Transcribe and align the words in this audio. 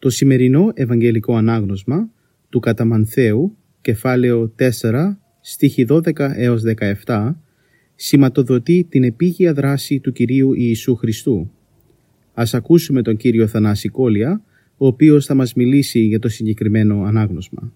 Το 0.00 0.10
σημερινό 0.10 0.70
Ευαγγελικό 0.74 1.34
Ανάγνωσμα 1.34 2.10
του 2.48 2.60
Καταμανθέου, 2.60 3.56
κεφάλαιο 3.80 4.54
4, 4.58 5.16
στίχη 5.40 5.86
12 5.88 6.32
έως 6.34 6.62
17, 7.04 7.34
σηματοδοτεί 7.94 8.86
την 8.90 9.04
επίγεια 9.04 9.52
δράση 9.54 10.00
του 10.00 10.12
Κυρίου 10.12 10.52
Ιησού 10.52 10.94
Χριστού. 10.94 11.50
Ας 12.34 12.54
ακούσουμε 12.54 13.02
τον 13.02 13.16
Κύριο 13.16 13.46
Θανάση 13.46 13.88
Κόλια, 13.88 14.44
ο 14.76 14.86
οποίος 14.86 15.26
θα 15.26 15.34
μας 15.34 15.54
μιλήσει 15.54 16.00
για 16.00 16.18
το 16.18 16.28
συγκεκριμένο 16.28 17.02
ανάγνωσμα. 17.02 17.72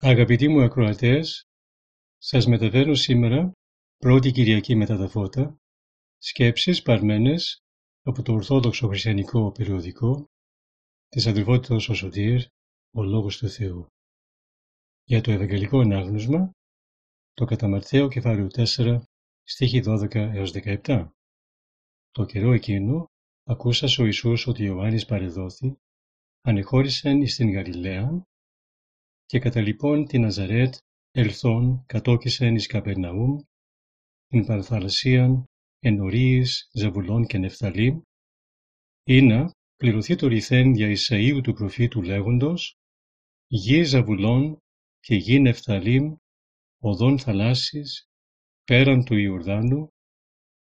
Αγαπητοί 0.00 0.48
μου 0.48 0.62
ακροατές, 0.62 1.44
σας 2.18 2.46
μεταφέρω 2.46 2.94
σήμερα, 2.94 3.52
πρώτη 3.98 4.30
Κυριακή 4.30 4.74
μετά 4.74 4.96
τα 4.96 5.08
φώτα, 5.08 5.56
σκέψεις 6.18 6.82
παρμένες 6.82 7.58
από 8.02 8.22
το 8.22 8.32
Ορθόδοξο 8.32 8.86
Χριστιανικό 8.88 9.52
Περιοδικό 9.52 10.26
της 11.08 11.26
αδελφότητας 11.26 11.88
ο 11.88 11.94
Σωτήρ, 11.94 12.42
ο 12.90 13.02
Λόγος 13.02 13.38
του 13.38 13.48
Θεού. 13.48 13.86
Για 15.04 15.20
το 15.20 15.30
Ευαγγελικό 15.30 15.80
Ανάγνωσμα, 15.80 16.50
το 17.32 17.44
κατά 17.44 17.68
Ματθαίο 17.68 18.08
κεφάλαιο 18.08 18.46
4, 18.54 19.00
στίχη 19.42 19.80
12 19.84 20.14
έως 20.14 20.52
17. 20.52 21.08
Το 22.10 22.24
καιρό 22.24 22.52
εκείνο, 22.52 23.06
ακούσας 23.44 23.98
ο 23.98 24.04
Ιησούς 24.04 24.46
ότι 24.46 24.62
Ιωάννης 24.62 25.04
παρεδόθη, 25.04 25.76
ανεχώρησεν 26.40 27.20
εις 27.20 27.36
την 27.36 27.52
Γαλιλαία 27.52 28.26
και 29.24 29.38
κατά 29.38 29.60
λοιπόν 29.60 30.06
την 30.06 30.20
Ναζαρέτ 30.20 30.74
ελθόν 31.10 31.84
κατόκισεν 31.86 32.54
εις 32.54 32.66
Καπερναούμ, 32.66 33.36
την 34.26 34.46
Παρθαλασσίαν 34.46 35.44
εν 35.78 36.00
ορίης 36.00 36.68
Ζαβουλών 36.72 37.26
και 37.26 37.38
Νεφθαλήμ, 37.38 38.00
να 39.04 39.50
πληρωθεί 39.76 40.14
το 40.16 40.26
ρηθέν 40.26 40.74
δια 40.74 40.94
Ισαΐου 40.96 41.40
του 41.42 41.52
προφήτου 41.52 42.02
λέγοντος 42.02 42.76
«Γη 43.46 43.82
Ζαβουλών 43.82 44.58
και 45.00 45.14
γη 45.14 45.40
Νεφθαλήμ, 45.40 46.14
οδόν 46.78 47.18
θαλάσσης, 47.18 48.06
πέραν 48.64 49.04
του 49.04 49.16
Ιορδάνου, 49.16 49.88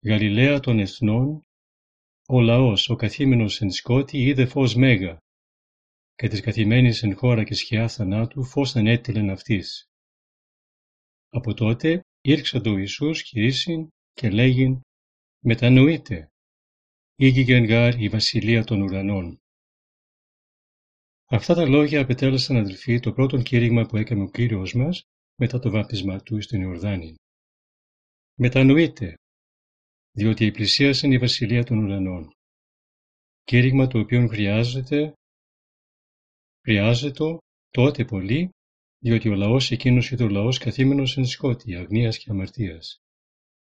Γαλιλαία 0.06 0.60
των 0.60 0.78
εθνών, 0.78 1.42
ο 2.26 2.40
λαός, 2.40 2.88
ο 2.88 2.96
καθήμενος 2.96 3.60
εν 3.60 3.70
σκότη, 3.70 4.18
είδε 4.18 4.46
φως 4.46 4.74
μέγα, 4.74 5.18
και 6.14 6.28
της 6.28 6.40
καθημένης 6.40 7.02
εν 7.02 7.16
χώρα 7.16 7.44
και 7.44 7.54
σκιά 7.54 7.88
θανάτου 7.88 8.44
φως 8.44 8.76
ανέτειλεν 8.76 9.30
αυτής. 9.30 9.84
Από 11.28 11.54
τότε 11.54 12.00
ήρξε 12.20 12.60
το 12.60 12.70
Ιησούς 12.70 13.22
κηρύσιν 13.22 13.88
και 14.12 14.30
λέγειν 14.30 14.80
«Μετανοείτε, 15.44 16.29
ήγηγεν 17.22 17.64
γάρ 17.64 18.00
η 18.00 18.08
βασιλεία 18.08 18.64
των 18.64 18.80
ουρανών». 18.82 19.38
Αυτά 21.24 21.54
τα 21.54 21.68
λόγια 21.68 22.00
απετέλεσαν 22.00 22.56
αδελφοί 22.56 23.00
το 23.00 23.12
πρώτο 23.12 23.42
κήρυγμα 23.42 23.86
που 23.86 23.96
έκανε 23.96 24.22
ο 24.22 24.30
Κύριος 24.30 24.74
μας 24.74 25.02
μετά 25.36 25.58
το 25.58 25.70
βάπτισμά 25.70 26.20
του 26.20 26.40
στην 26.40 26.60
Ιορδάνη. 26.60 27.14
Μετανοείτε, 28.34 29.14
διότι 30.10 30.50
πλησίασαν 30.50 31.12
η 31.12 31.18
βασιλεία 31.18 31.64
των 31.64 31.78
ουρανών. 31.78 32.30
Κήρυγμα 33.44 33.86
το 33.86 33.98
οποίο 33.98 34.26
χρειάζεται, 34.26 35.12
χρειάζεται 36.64 37.36
τότε 37.70 38.04
πολύ, 38.04 38.50
διότι 38.98 39.28
ο 39.28 39.34
λαός 39.34 39.70
εκείνος 39.70 40.10
ήταν 40.10 40.26
ο 40.26 40.30
λαός 40.30 40.58
καθήμενος 40.58 41.16
εν 41.16 41.26
σκότη, 41.26 41.74
αγνίας 41.74 42.18
και 42.18 42.30
αμαρτίας. 42.30 42.98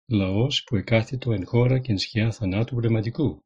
Λαός 0.09 0.65
που 0.65 0.77
εκάθιτο 0.77 1.33
εν 1.33 1.47
χώρα 1.47 1.79
και 1.79 1.93
εν 1.93 1.99
σκιά 1.99 2.33
θανάτου 2.33 2.77
πνευματικού. 2.77 3.41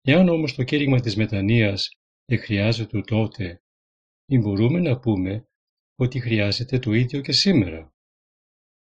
Εάν 0.00 0.28
όμως 0.28 0.54
το 0.54 0.64
κήρυγμα 0.64 1.00
της 1.00 1.16
μετανοίας 1.16 1.90
εχρειάζεται 2.24 3.00
τότε, 3.00 3.62
ή 4.26 4.38
μπορούμε 4.38 4.80
να 4.80 4.98
πούμε 4.98 5.46
ότι 5.94 6.20
χρειάζεται 6.20 6.78
το 6.78 6.92
ίδιο 6.92 7.20
και 7.20 7.32
σήμερα. 7.32 7.92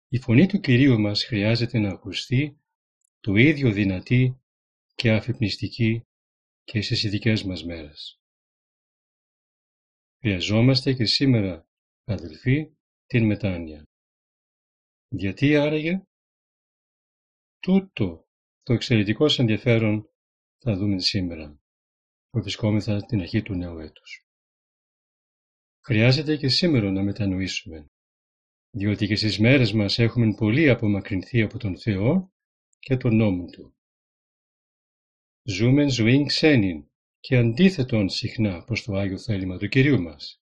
Η 0.08 0.20
φωνή 0.20 0.48
του 0.48 0.60
Κυρίου 0.60 1.00
μας 1.00 1.24
χρειάζεται 1.24 1.80
να 1.80 1.90
ακουστεί 1.90 2.60
το 3.20 3.36
ίδιο 3.36 3.72
δυνατή 3.72 4.42
και 4.96 5.12
αφυπνιστική 5.12 6.02
και 6.64 6.82
στις 6.82 7.04
ειδικές 7.04 7.44
μας 7.44 7.64
μέρες. 7.64 8.20
Χρειαζόμαστε 10.20 10.94
και 10.94 11.06
σήμερα, 11.06 11.68
αδελφοί, 12.04 12.72
την 13.06 13.26
μετάνοια. 13.26 13.84
Γιατί 15.08 15.56
άραγε; 15.56 16.02
Τούτο 17.62 18.28
το 18.64 18.74
εξαιρετικό 18.74 19.26
ενδιαφέρον 19.38 20.10
θα 20.58 20.76
δούμε 20.76 21.00
σήμερα, 21.00 21.60
που 22.30 22.42
βρισκόμεθα 22.42 23.06
την 23.06 23.20
αρχή 23.20 23.42
του 23.42 23.54
νέου 23.54 23.80
έτους. 23.80 24.28
Χρειάζεται 25.84 26.38
και 26.38 26.50
σήμερα 26.50 26.92
να 26.92 27.04
μετανοήσουμε, 27.04 27.92
διότι 28.72 29.08
και 29.08 29.16
στις 29.16 29.40
μέρες 29.40 29.74
μας 29.74 30.00
έχουμε 30.00 30.34
πολύ 30.36 30.70
απομακρυνθεί 30.70 31.42
από 31.42 31.58
τον 31.58 31.78
Θεό 31.78 32.34
και 32.80 32.98
τον 32.98 33.16
νόμο 33.16 33.46
Του. 33.46 33.76
Ζούμε 35.44 35.90
ζωή 35.90 36.26
ξένην 36.26 36.90
και 37.20 37.38
αντίθετον 37.38 38.10
συχνά 38.10 38.64
προς 38.64 38.84
το 38.84 38.96
Άγιο 38.96 39.18
θέλημα 39.18 39.58
του 39.58 39.68
Κυρίου 39.68 40.02
μας. 40.02 40.42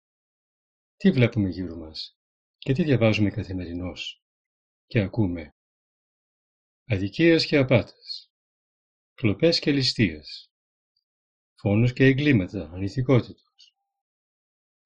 Τι 0.95 1.11
βλέπουμε 1.11 1.49
γύρω 1.49 1.75
μας 1.75 2.17
και 2.57 2.73
τι 2.73 2.83
διαβάζουμε 2.83 3.29
καθημερινώς 3.29 4.23
και 4.85 4.99
ακούμε. 4.99 5.55
Αδικίες 6.85 7.45
και 7.45 7.57
απάτες, 7.57 8.31
κλοπές 9.13 9.59
και 9.59 9.71
ληστείες, 9.71 10.51
φόνος 11.55 11.93
και 11.93 12.05
εγκλήματα, 12.05 12.69
ανηθικότητος. 12.73 13.75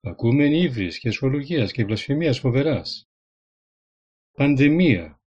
Ακούμε 0.02 0.46
ύβρις 0.46 1.00
και 1.00 1.08
ασχολογίας 1.08 1.72
και 1.72 1.86
βλασφημίας 1.86 2.40
φοβεράς. 2.40 3.10
Πανδημία, 4.32 5.22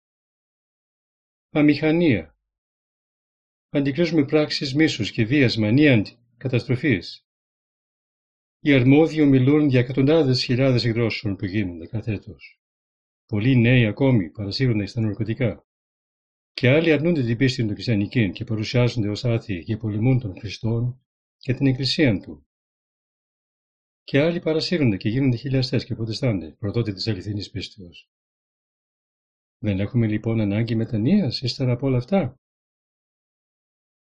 αμηχανία. 1.51 2.39
Αντικρίζουμε 3.69 4.25
πράξεις 4.25 4.75
μίσους 4.75 5.11
και 5.11 5.25
βίας 5.25 5.57
μανίαν 5.57 6.05
καταστροφής. 6.37 7.27
Οι 8.61 8.73
αρμόδιοι 8.73 9.25
μιλούν 9.25 9.69
για 9.69 9.81
εκατοντάδες 9.81 10.45
χιλιάδες 10.45 10.85
εκδρόσεων 10.85 11.37
που 11.37 11.45
γίνονται 11.45 11.87
κάθε 11.87 12.13
έτος. 12.13 12.61
Πολλοί 13.27 13.57
νέοι 13.57 13.87
ακόμη 13.87 14.31
παρασύρονται 14.31 14.87
στα 14.87 15.01
ναρκωτικά. 15.01 15.66
Και 16.61 16.69
άλλοι 16.71 16.93
αρνούνται 16.93 17.25
την 17.25 17.37
πίστη 17.37 17.67
του 17.67 17.73
χριστιανική 17.73 18.31
και 18.31 18.45
παρουσιάζονται 18.45 19.09
ως 19.09 19.25
άθιοι 19.25 19.65
και 19.65 19.77
πολεμούν 19.77 20.21
τον 20.21 20.39
Χριστόν 20.39 21.07
και 21.37 21.55
την 21.55 21.67
Εκκλησία 21.67 22.21
του. 22.21 22.47
Και 24.03 24.21
άλλοι 24.21 24.41
παρασύρονται 24.41 24.97
και 24.97 25.09
γίνονται 25.09 25.37
χιλιαστές 25.37 25.85
και 25.85 25.95
προτεστάντε, 25.95 26.53
προδότε 26.53 26.93
της 26.93 27.07
αληθινής 27.07 27.51
πίστεως. 27.51 28.11
Δεν 29.59 29.81
έχουμε 29.81 30.07
λοιπόν 30.07 30.41
ανάγκη 30.41 30.75
μετανοίας 30.75 31.41
ύστερα 31.41 31.73
από 31.73 31.87
όλα 31.87 31.97
αυτά; 31.97 32.41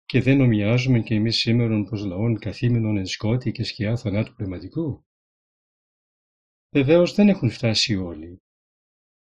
Και 0.06 0.21
δεν 0.21 0.42
ομοιάζουμε 0.42 1.00
και 1.01 1.15
εμείς 1.15 1.38
σήμερα 1.38 1.83
πως 1.83 2.06
λαών 2.06 2.39
καθήμενων 2.39 2.97
εν 2.97 3.06
σκότη 3.06 3.51
και 3.51 3.63
σκιά 3.63 3.97
θανάτου 3.97 4.33
πνευματικού; 4.33 5.06
Βεβαίως 6.75 7.13
δεν 7.13 7.30
έχουν 7.30 7.50
φτάσει 7.50 7.95
όλοι, 7.95 8.42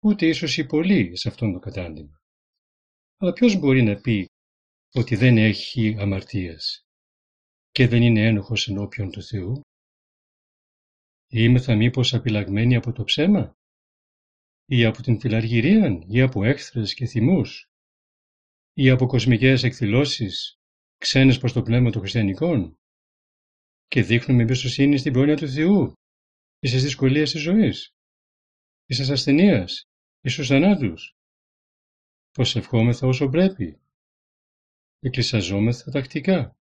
ούτε 0.04 0.28
ίσως 0.28 0.58
οι 0.58 0.66
πολλοί 0.66 1.18
σε 1.18 1.28
αυτόν 1.28 1.54
το 1.54 1.60
κατάντημα. 1.60 2.22
Αλλά 3.20 3.34
ποιος 3.34 3.56
μπορεί 3.56 3.82
να 3.84 3.96
πει 4.02 4.26
ότι 4.94 5.16
δεν 5.16 5.38
έχει 5.38 5.96
αμαρτίες 6.00 6.82
και 7.72 7.88
δεν 7.88 8.02
είναι 8.02 8.26
ένοχος 8.26 8.68
ενώπιον 8.68 9.12
του 9.12 9.24
Θεού; 9.24 9.62
Είμεθα 11.28 11.76
μήπως 11.76 12.14
απειλαγμένοι 12.14 12.76
από 12.76 12.92
το 12.92 13.04
ψέμα; 13.04 13.54
Ή 14.66 14.86
από 14.86 15.02
την 15.02 15.20
φιλαργυρία 15.20 16.04
ή 16.08 16.22
από 16.22 16.44
έχθρες 16.44 16.94
και 16.94 17.06
θυμούς; 17.06 17.66
Ή 18.74 18.90
από 18.90 19.06
κοσμικές 19.06 19.64
εκδηλώσεις 19.64 20.56
ξένες 20.98 21.38
προς 21.38 21.54
το 21.54 21.62
πνεύμα 21.62 21.92
των 21.92 22.02
χριστιανικών; 22.02 22.76
Και 23.88 24.02
δείχνουμε 24.02 24.42
εμπιστοσύνη 24.42 24.98
στην 24.98 25.14
πρόνοια 25.14 25.36
του 25.36 25.50
Θεού 25.50 25.94
ή 26.60 26.68
στις 26.68 26.84
δυσκολίες 26.84 27.32
της 27.32 27.42
ζωής, 27.42 27.90
ή 28.86 28.94
στις 28.94 29.10
ασθενείας, 29.10 29.84
ή 30.22 30.30
στους 30.30 30.48
θανάτους. 30.48 31.17
Προσευχόμεθα 32.38 33.08
όσο 33.08 33.30
πρέπει. 33.30 33.80
Εκκλησιαζόμεθα 35.00 35.92
τακτικά. 35.92 36.58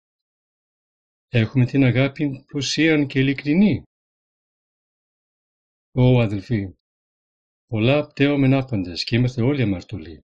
Έχουμε 1.27 1.65
την 1.65 1.83
αγάπη 1.83 2.43
πλουσίαν 2.47 3.07
και 3.07 3.19
ειλικρινή. 3.19 3.83
Ω 5.91 6.19
αδελφοί, 6.19 6.73
πολλά 7.65 8.07
πτέωμεν 8.07 8.53
άπαντες 8.53 9.03
και 9.03 9.15
είμαστε 9.15 9.41
όλοι 9.41 9.61
αμαρτωλοί. 9.61 10.21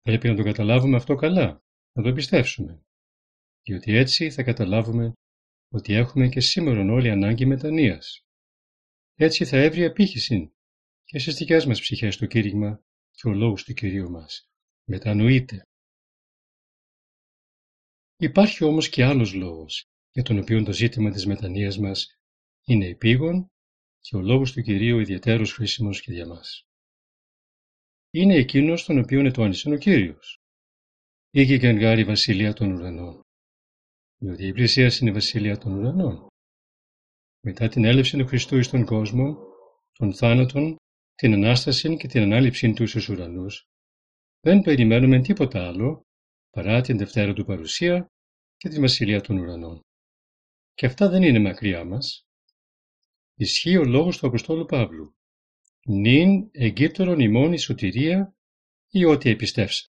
Πρέπει 0.00 0.28
να 0.28 0.36
το 0.36 0.42
καταλάβουμε 0.42 0.96
αυτό 0.96 1.14
καλά, 1.14 1.62
να 1.92 2.02
το 2.02 2.12
πιστέψουμε. 2.12 2.82
Διότι 3.62 3.92
έτσι 3.96 4.30
θα 4.30 4.42
καταλάβουμε 4.42 5.12
ότι 5.68 5.92
έχουμε 5.92 6.28
και 6.28 6.40
σήμερα 6.40 6.92
όλοι 6.92 7.10
ανάγκη 7.10 7.46
μετανοίας. 7.46 8.20
Έτσι 9.14 9.44
θα 9.44 9.56
έβρει 9.56 9.82
επίχυση 9.82 10.52
και 11.04 11.18
στις 11.18 11.34
δικές 11.34 11.66
μας 11.66 11.80
ψυχές 11.80 12.16
το 12.16 12.26
κήρυγμα 12.26 12.82
και 13.18 13.28
ο 13.28 13.32
λόγος 13.32 13.64
του 13.64 13.74
Κυρίου 13.74 14.10
μας. 14.10 14.48
Μετανοείτε. 14.84 15.62
Υπάρχει 18.16 18.64
όμως 18.64 18.88
και 18.88 19.04
άλλος 19.04 19.34
λόγος 19.34 19.84
για 20.12 20.22
τον 20.22 20.38
οποίο 20.38 20.62
το 20.62 20.72
ζήτημα 20.72 21.10
της 21.10 21.26
μετανοίας 21.26 21.78
μας 21.78 22.18
είναι 22.64 22.86
επίγον 22.86 23.46
και 24.00 24.16
ο 24.16 24.20
λόγος 24.20 24.52
του 24.52 24.62
Κυρίου 24.62 24.98
ιδιαίτερος 24.98 25.52
χρήσιμος 25.52 26.00
και 26.00 26.12
για 26.12 26.26
μας. 26.26 26.62
Είναι 28.10 28.34
εκείνος 28.34 28.84
τον 28.84 28.98
οποίο 28.98 29.26
ετώνησε 29.26 29.70
ο 29.70 29.76
Κύριος. 29.76 30.38
Ήγε 31.30 31.58
και 31.58 32.00
η 32.00 32.04
βασιλεία 32.04 32.52
των 32.52 32.72
ουρανών. 32.72 33.20
Διότι 34.20 34.46
η 34.46 34.52
πλησίαση 34.52 34.98
είναι 35.00 35.10
η 35.10 35.14
βασιλεία 35.14 35.58
των 35.58 35.72
ουρανών. 35.72 36.26
Μετά 37.44 37.68
την 37.68 37.84
έλευση 37.84 38.18
του 38.18 38.26
Χριστού 38.26 38.56
εις 38.56 38.68
τον 38.68 38.84
κόσμο, 38.84 39.36
τον 39.92 40.14
θάνατον, 40.14 40.76
την 41.18 41.32
Ανάσταση 41.32 41.96
και 41.96 42.08
την 42.08 42.22
Ανάληψή 42.22 42.72
του 42.72 42.86
στους 42.86 43.08
ουρανούς, 43.08 43.68
δεν 44.40 44.60
περιμένουμε 44.60 45.20
τίποτα 45.20 45.66
άλλο 45.66 46.06
παρά 46.50 46.80
την 46.80 46.98
Δευτέρα 46.98 47.32
του 47.32 47.44
παρουσία 47.44 48.06
και 48.56 48.68
τη 48.68 48.80
Βασιλεία 48.80 49.20
των 49.20 49.38
ουρανών. 49.38 49.80
Και 50.74 50.86
αυτά 50.86 51.08
δεν 51.08 51.22
είναι 51.22 51.38
μακριά 51.38 51.84
μας. 51.84 52.26
Ισχύει 53.34 53.76
ο 53.76 53.84
λόγος 53.84 54.18
του 54.18 54.26
Αποστόλου 54.26 54.64
Παύλου. 54.64 55.14
Νυν 55.88 56.48
εγκύτερον 56.52 57.20
ημών 57.20 57.52
η 57.52 57.58
σωτηρία 57.58 58.36
ή 58.90 59.04
ό,τι 59.04 59.30
επιστεύσα. 59.30 59.86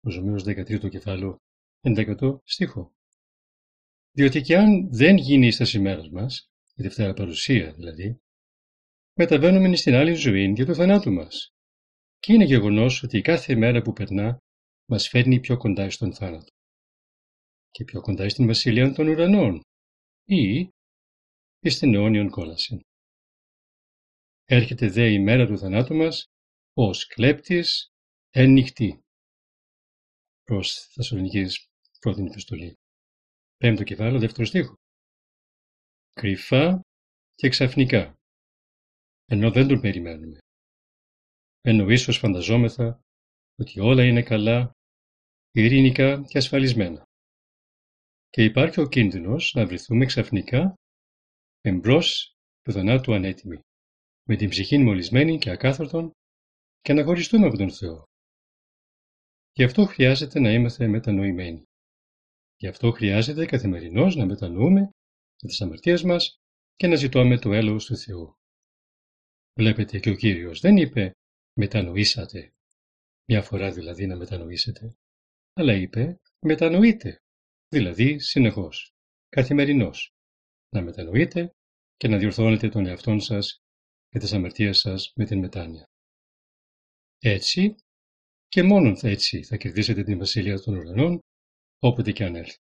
Ο 0.00 0.10
Ζωμίος 0.10 0.44
13 0.46 0.88
κεφάλαιο 0.90 1.36
11 1.80 2.38
στίχο. 2.44 2.92
Διότι 4.10 4.40
και 4.40 4.56
αν 4.56 4.92
δεν 4.92 5.16
γίνει 5.16 5.50
στα 5.50 5.78
ημέρα 5.78 6.10
μας, 6.10 6.50
η 6.74 6.82
Δευτέρα 6.82 7.12
Παρουσία 7.12 7.72
δηλαδή, 7.72 8.20
μεταβαίνουμε 9.14 9.76
στην 9.76 9.94
άλλη 9.94 10.14
ζωή 10.14 10.52
για 10.52 10.66
το 10.66 10.74
θανάτου 10.74 11.12
μας. 11.12 11.50
Και 12.18 12.32
είναι 12.32 12.44
γεγονός 12.44 13.02
ότι 13.02 13.20
κάθε 13.20 13.54
μέρα 13.54 13.82
που 13.82 13.92
περνά 13.92 14.38
μας 14.88 15.08
φέρνει 15.08 15.40
πιο 15.40 15.56
κοντά 15.56 15.90
στον 15.90 16.14
θάνατο. 16.14 16.52
Και 17.70 17.84
πιο 17.84 18.00
κοντά 18.00 18.28
στην 18.28 18.46
βασιλεία 18.46 18.92
των 18.92 19.08
ουρανών 19.08 19.60
ή 20.24 20.68
στην 21.70 21.94
αιώνιον 21.94 22.30
κόλαση. 22.30 22.80
Έρχεται 24.44 24.88
δε 24.88 25.12
η 25.12 25.18
μέρα 25.18 25.46
του 25.46 25.58
θανάτου 25.58 25.94
μας 25.94 26.24
ως 26.72 27.06
κλέπτης 27.06 27.88
εν 28.30 28.50
νυχτή. 28.50 29.00
Προς 30.42 30.88
Θεσσαλονικής 30.94 31.68
πρώτη 32.00 32.22
επιστολή. 32.22 32.74
Πέμπτο 33.56 33.82
κεφάλαιο, 33.84 34.18
δεύτερο 34.18 34.46
στίχο. 34.46 34.74
Κρυφά 36.12 36.80
και 37.34 37.48
ξαφνικά, 37.48 38.14
ενώ 39.32 39.50
δεν 39.50 39.68
τον 39.68 39.80
περιμένουμε. 39.80 40.38
Ενώ 41.60 41.88
ίσως 41.88 42.18
φανταζόμεθα 42.18 43.00
ότι 43.58 43.80
όλα 43.80 44.04
είναι 44.04 44.22
καλά, 44.22 44.72
ειρηνικά 45.50 46.22
και 46.28 46.38
ασφαλισμένα. 46.38 47.04
Και 48.28 48.44
υπάρχει 48.44 48.80
ο 48.80 48.88
κίνδυνος 48.88 49.52
να 49.54 49.66
βρεθούμε 49.66 50.04
ξαφνικά 50.06 50.74
εμπρός 51.60 52.32
του 52.62 52.72
θανάτου 52.72 53.14
ανέτοιμοι, 53.14 53.60
με 54.28 54.36
την 54.36 54.48
ψυχή 54.48 54.78
μολυσμένη 54.78 55.38
και 55.38 55.50
ακάθαρτον 55.50 56.10
και 56.80 56.92
να 56.92 57.04
χωριστούμε 57.04 57.46
από 57.46 57.56
τον 57.56 57.72
Θεό. 57.72 58.04
Γι' 59.52 59.64
αυτό 59.64 59.84
χρειάζεται 59.84 60.40
να 60.40 60.52
είμαστε 60.52 60.86
μετανοημένοι. 60.86 61.62
Γι' 62.56 62.68
αυτό 62.68 62.90
χρειάζεται 62.90 63.46
καθημερινώς 63.46 64.16
να 64.16 64.26
μετανοούμε 64.26 64.80
με 65.42 65.48
τις 65.48 65.60
αμαρτίες 65.60 66.02
μας 66.02 66.36
και 66.74 66.86
να 66.86 66.94
ζητούμε 66.94 67.38
το 67.38 67.52
έλεος 67.52 67.84
του 67.84 67.96
Θεού. 67.96 68.39
Βλέπετε 69.60 69.98
και 69.98 70.10
ο 70.10 70.14
Κύριος 70.14 70.60
δεν 70.60 70.76
είπε 70.76 71.10
μετανοήσατε, 71.58 72.52
μια 73.28 73.42
φορά 73.42 73.72
δηλαδή 73.72 74.06
να 74.06 74.16
μετανοήσετε, 74.16 74.94
αλλά 75.52 75.74
είπε 75.74 76.16
μετανοείτε, 76.46 77.18
δηλαδή 77.68 78.18
συνεχώς, 78.18 78.90
καθημερινώς, 79.28 80.10
να 80.74 80.82
μετανοείτε 80.82 81.50
και 81.96 82.08
να 82.08 82.18
διορθώνετε 82.18 82.68
τον 82.68 82.86
εαυτό 82.86 83.18
σας 83.18 83.58
και 84.08 84.18
τις 84.18 84.32
αμαρτίες 84.32 84.78
σας 84.78 85.12
με 85.16 85.24
την 85.24 85.38
μετάνοια. 85.38 85.84
Έτσι 87.18 87.74
και 88.46 88.62
μόνον 88.62 88.96
έτσι 89.02 89.42
θα 89.42 89.56
κερδίσετε 89.56 90.02
την 90.02 90.18
Βασιλεία 90.18 90.60
των 90.60 90.76
Ουρανών 90.76 91.18
όποτε 91.78 92.12
και 92.12 92.24
αν 92.24 92.34
έρθει. 92.34 92.58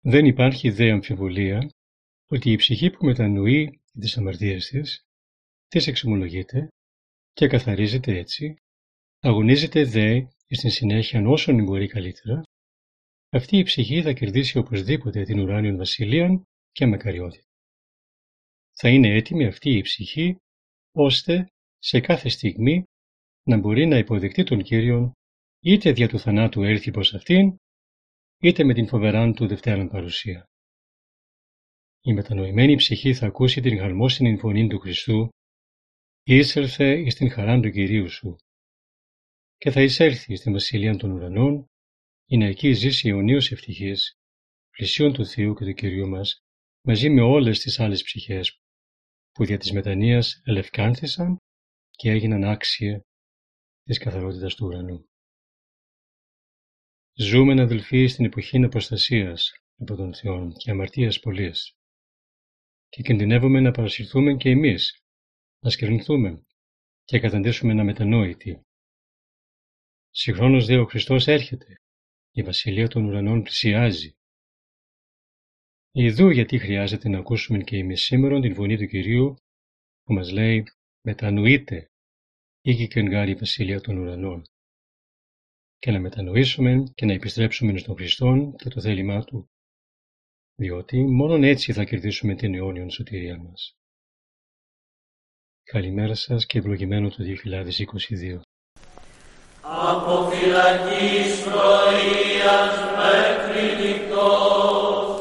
Δεν 0.00 0.24
υπάρχει 0.24 0.70
δε 0.70 0.90
αμφιβολία 0.90 1.68
ότι 2.26 2.50
η 2.50 2.56
ψυχή 2.56 2.90
που 2.90 3.04
μετανοεί 3.04 3.80
τις 4.00 4.16
αμαρτίες 4.16 4.68
της, 4.68 5.02
τις 5.68 5.86
εξομολογείται 5.86 6.68
και 7.32 7.46
καθαρίζεται 7.46 8.18
έτσι, 8.18 8.54
αγωνίζεται 9.20 9.84
δε 9.84 10.20
στην 10.48 10.70
συνέχεια 10.70 11.28
όσον 11.28 11.64
μπορεί 11.64 11.86
καλύτερα, 11.86 12.42
αυτή 13.30 13.56
η 13.56 13.62
ψυχή 13.62 14.02
θα 14.02 14.12
κερδίσει 14.12 14.58
οπωσδήποτε 14.58 15.22
την 15.22 15.38
ουράνιον 15.38 15.76
βασιλείαν 15.76 16.42
και 16.72 16.86
μακαριότητα. 16.86 17.46
Θα 18.72 18.88
είναι 18.88 19.08
έτοιμη 19.08 19.46
αυτή 19.46 19.70
η 19.70 19.80
ψυχή, 19.80 20.36
ώστε 20.92 21.46
σε 21.78 22.00
κάθε 22.00 22.28
στιγμή 22.28 22.82
να 23.42 23.58
μπορεί 23.58 23.86
να 23.86 23.98
υποδεχτεί 23.98 24.44
τον 24.44 24.62
Κύριον 24.62 25.12
είτε 25.60 25.92
δια 25.92 26.08
του 26.08 26.18
θανάτου 26.18 26.62
έρθει 26.62 26.90
προς 26.90 27.14
αυτήν, 27.14 27.56
είτε 28.40 28.64
με 28.64 28.74
την 28.74 28.86
φοβεράν 28.86 29.34
του 29.34 29.46
δευτέραν 29.46 29.88
παρουσία. 29.88 30.44
Η 32.00 32.12
μετανοημένη 32.12 32.74
ψυχή 32.74 33.14
θα 33.14 33.26
ακούσει 33.26 33.60
την 33.60 33.78
χαρμόσυνη 33.78 34.38
φωνή 34.38 34.68
του 34.68 34.78
Χριστού 34.78 35.28
«Ήσελθε 36.30 36.98
εις 36.98 37.14
την 37.14 37.30
χαρά 37.30 37.60
του 37.60 37.70
Κυρίου 37.70 38.10
σου» 38.10 38.36
και 39.56 39.70
θα 39.70 39.82
εισέλθει 39.82 40.36
στην 40.36 40.52
Βασιλεία 40.52 40.96
των 40.96 41.10
Ουρανών 41.10 41.66
ή 42.26 42.36
να 42.36 42.46
εκεί 42.46 42.72
ζήσει 42.72 43.08
αιωνίως 43.08 43.50
ευτυχής, 43.50 44.18
πλησίον 44.70 45.12
του 45.12 45.26
Θεού 45.26 45.54
και 45.54 45.64
του 45.64 45.72
Κυρίου 45.72 46.08
μας, 46.08 46.38
μαζί 46.86 47.10
με 47.10 47.20
όλες 47.20 47.58
τις 47.58 47.80
άλλες 47.80 48.02
ψυχές 48.02 48.60
που 49.32 49.44
δια 49.44 49.58
της 49.58 49.72
μετανοίας 49.72 50.40
ελευκάνθησαν 50.44 51.36
και 51.90 52.10
έγιναν 52.10 52.44
άξια 52.44 53.02
της 53.82 53.98
καθαρότητας 53.98 54.54
του 54.54 54.66
ουρανού. 54.66 55.08
Ζούμε, 57.14 57.62
αδελφοί, 57.62 58.06
στην 58.06 58.24
εποχή 58.24 58.64
αποστασίας 58.64 59.52
από 59.78 59.96
τον 59.96 60.14
Θεό 60.14 60.52
και 60.56 60.70
αμαρτίας 60.70 61.20
πολλής 61.20 61.72
και 62.88 63.02
κινδυνεύουμε 63.02 63.60
να 63.60 63.70
παρασυρθούμε 63.70 64.36
και 64.36 64.50
εμείς, 64.50 65.02
να 65.60 65.70
σκερνηθούμε 65.70 66.42
και 67.04 67.20
καταντήσουμε 67.20 67.72
να 67.72 67.84
μετανόητοι. 67.84 68.62
Συγχρόνως 70.10 70.66
δε 70.66 70.76
ο 70.76 70.84
Χριστός 70.84 71.26
έρχεται, 71.26 71.74
η 72.30 72.42
Βασιλεία 72.42 72.88
των 72.88 73.04
Ουρανών 73.04 73.42
πλησιάζει. 73.42 74.16
Ιδού 75.90 76.30
γιατί 76.30 76.58
χρειάζεται 76.58 77.08
να 77.08 77.18
ακούσουμε 77.18 77.58
και 77.58 77.76
εμείς 77.76 78.02
σήμερα 78.02 78.40
την 78.40 78.54
φωνή 78.54 78.76
του 78.76 78.86
Κυρίου 78.86 79.36
που 80.02 80.12
μας 80.12 80.30
λέει 80.30 80.64
«Μετανοείτε, 81.04 81.90
ήγη 82.60 82.88
και 82.88 83.00
η 83.00 83.34
Βασιλεία 83.34 83.80
των 83.80 83.98
Ουρανών» 83.98 84.42
και 85.78 85.90
να 85.90 86.00
μετανοήσουμε 86.00 86.84
και 86.94 87.06
να 87.06 87.12
επιστρέψουμε 87.12 87.78
στον 87.78 87.96
Χριστό 87.96 88.54
και 88.56 88.68
το 88.68 88.80
θέλημά 88.80 89.24
Του, 89.24 89.50
διότι 90.54 90.98
μόνον 90.98 91.42
έτσι 91.42 91.72
θα 91.72 91.84
κερδίσουμε 91.84 92.34
την 92.34 92.54
αιώνιον 92.54 92.90
σωτηρία 92.90 93.38
μας. 93.38 93.77
Καλημέρα 95.72 96.14
σας 96.14 96.46
και 96.46 96.58
ευλογημένο 96.58 97.08
το 97.08 97.16
2022. 97.18 98.40
Από 99.62 100.30
φυλακής 100.30 101.40
πρωίας 101.40 102.74
μέχρι 102.98 103.76
νυχτός, 103.76 105.20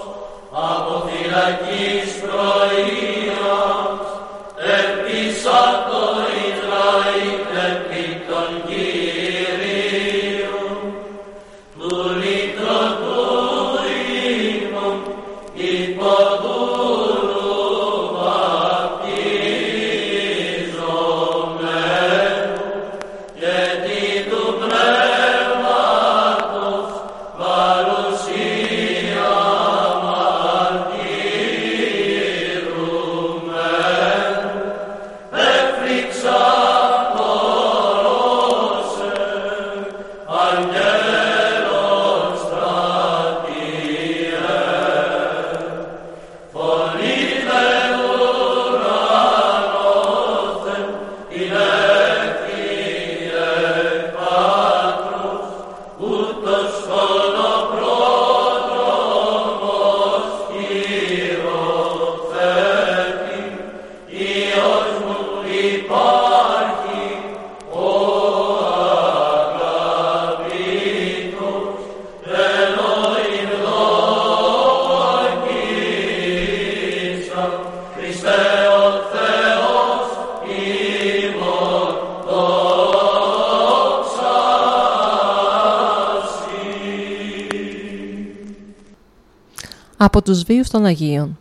από 0.51 1.07
φυλακής 1.07 2.19
πρωίας, 2.21 3.16
από 89.97 90.21
τους 90.21 90.43
βίους 90.43 90.69
των 90.69 90.85
Αγίων. 90.85 91.37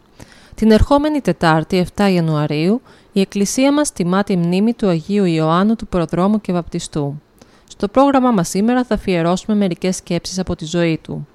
Την 0.55 0.71
ερχόμενη 0.71 1.21
Τετάρτη, 1.21 1.87
7 1.97 2.11
Ιανουαρίου, 2.13 2.81
η 3.13 3.21
Εκκλησία 3.21 3.73
μας 3.73 3.93
τιμά 3.93 4.23
τη 4.23 4.37
μνήμη 4.37 4.73
του 4.73 4.89
Αγίου 4.89 5.25
Ιωάννου 5.25 5.77
του 5.77 5.87
Προδρόμου 5.87 6.41
και 6.41 6.53
Βαπτιστού. 6.53 7.21
Στο 7.69 7.89
πρόγραμμα 7.89 8.31
μας 8.31 8.49
σήμερα 8.49 8.85
θα 8.85 8.95
αφιερώσουμε 8.95 9.57
μερικές 9.57 9.97
σκέψεις 9.97 10.39
από 10.39 10.57
τη 10.57 10.65
ζωή 10.65 10.99
του. 11.03 11.27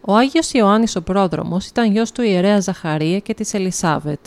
Ο 0.00 0.14
Άγιος 0.16 0.52
Ιωάννης 0.52 0.96
ο 0.96 1.02
Πρόδρομος 1.02 1.66
ήταν 1.66 1.92
γιος 1.92 2.12
του 2.12 2.22
ιερέα 2.22 2.60
Ζαχαρία 2.60 3.18
και 3.18 3.34
της 3.34 3.54
Ελισάβετ. 3.54 4.18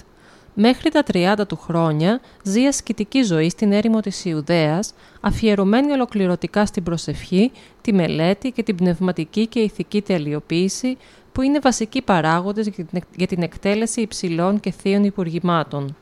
Μέχρι 0.54 0.90
τα 0.90 1.04
30 1.14 1.48
του 1.48 1.56
χρόνια 1.56 2.20
ζει 2.44 2.66
ασκητική 2.66 3.22
ζωή 3.22 3.50
στην 3.50 3.72
έρημο 3.72 4.00
της 4.00 4.26
Ιουδαίας, 4.26 4.94
αφιερωμένη 5.22 5.92
ολοκληρωτικά 5.92 6.66
στην 6.66 6.84
προσευχή, 6.84 7.52
τη 7.82 7.94
μελέτη 7.94 8.52
και 8.52 8.64
την 8.64 8.76
πνευματική 8.76 9.48
και 9.48 9.60
ηθική 9.60 10.02
τελειοποίηση, 10.02 10.98
που 11.32 11.42
είναι 11.42 11.60
βασικοί 11.60 12.02
παράγοντες 12.02 12.70
για 13.16 13.28
την 13.28 13.42
εκτέλεση 13.42 14.02
υψηλών 14.02 14.60
και 14.60 14.72
θείων 14.72 15.04
υπουργημάτων. 15.04 15.96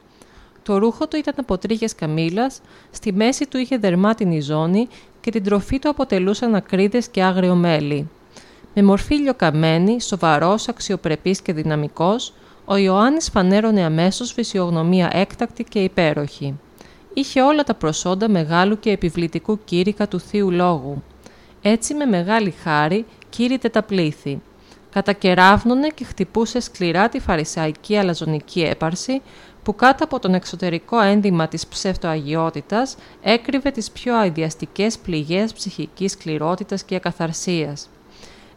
Το 0.63 0.77
ρούχο 0.77 1.07
του 1.07 1.17
ήταν 1.17 1.33
από 1.37 1.57
τρίχες 1.57 1.95
καμήλας, 1.95 2.61
στη 2.91 3.13
μέση 3.13 3.47
του 3.47 3.57
είχε 3.57 3.77
δερμάτινη 3.77 4.41
ζώνη 4.41 4.87
και 5.21 5.31
την 5.31 5.43
τροφή 5.43 5.79
του 5.79 5.89
αποτελούσαν 5.89 6.55
ακρίδες 6.55 7.07
και 7.07 7.23
άγριο 7.23 7.55
μέλι. 7.55 8.09
Με 8.73 8.83
μορφή 8.83 9.15
λιοκαμένη, 9.15 10.01
σοβαρός, 10.01 10.67
αξιοπρεπής 10.67 11.41
και 11.41 11.53
δυναμικός, 11.53 12.33
ο 12.65 12.75
Ιωάννης 12.75 13.29
φανέρωνε 13.29 13.83
αμέσως 13.83 14.31
φυσιογνωμία 14.31 15.09
έκτακτη 15.13 15.63
και 15.63 15.79
υπέροχη. 15.79 16.59
Είχε 17.13 17.41
όλα 17.41 17.63
τα 17.63 17.73
προσόντα 17.73 18.29
μεγάλου 18.29 18.79
και 18.79 18.91
επιβλητικού 18.91 19.59
κήρυκα 19.65 20.07
του 20.07 20.19
Θείου 20.19 20.51
Λόγου. 20.51 21.03
Έτσι 21.61 21.93
με 21.93 22.05
μεγάλη 22.05 22.51
χάρη 22.51 23.05
κήρυτε 23.29 23.69
τα 23.69 23.83
πλήθη 23.83 24.41
κατακεράβνωνε 24.91 25.87
και 25.87 26.03
χτυπούσε 26.03 26.59
σκληρά 26.59 27.09
τη 27.09 27.19
φαρισαϊκή 27.19 27.97
αλαζονική 27.97 28.61
έπαρση 28.61 29.21
που 29.63 29.75
κάτω 29.75 30.03
από 30.03 30.19
τον 30.19 30.33
εξωτερικό 30.33 31.01
ένδυμα 31.01 31.47
της 31.47 31.67
ψευτοαγιότητας 31.67 32.95
έκρυβε 33.21 33.71
τις 33.71 33.91
πιο 33.91 34.15
αειδιαστικές 34.17 34.97
πληγές 34.97 35.53
ψυχικής 35.53 36.11
σκληρότητας 36.11 36.83
και 36.83 36.95
ακαθαρσίας. 36.95 37.89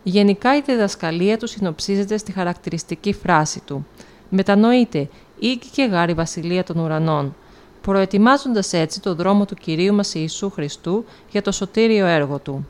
Γενικά 0.02 0.56
η 0.56 0.60
διδασκαλία 0.60 1.38
του 1.38 1.46
συνοψίζεται 1.46 2.16
στη 2.16 2.32
χαρακτηριστική 2.32 3.12
φράση 3.12 3.60
του 3.60 3.86
«Μετανοείτε, 4.28 5.08
οίκη 5.38 5.68
και 5.68 5.84
γάρη 5.84 6.14
βασιλεία 6.14 6.64
των 6.64 6.78
ουρανών», 6.78 7.34
προετοιμάζοντας 7.80 8.72
έτσι 8.72 9.00
το 9.00 9.14
δρόμο 9.14 9.44
του 9.44 9.54
Κυρίου 9.54 9.94
μας 9.94 10.14
Ιησού 10.14 10.50
Χριστού 10.50 11.04
για 11.30 11.42
το 11.42 11.52
σωτήριο 11.52 12.06
έργο 12.06 12.38
Του. 12.38 12.66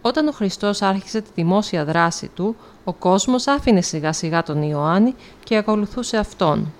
Όταν 0.00 0.28
ο 0.28 0.30
Χριστός 0.32 0.82
άρχισε 0.82 1.20
τη 1.20 1.30
δημόσια 1.34 1.84
δράση 1.84 2.30
του, 2.34 2.56
ο 2.84 2.92
κόσμος 2.92 3.46
άφηνε 3.46 3.80
σιγά 3.80 4.12
σιγά 4.12 4.42
τον 4.42 4.62
Ιωάννη 4.62 5.14
και 5.44 5.56
ακολουθούσε 5.56 6.16
αυτόν. 6.16 6.72